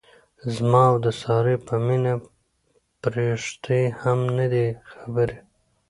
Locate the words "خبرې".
4.91-5.37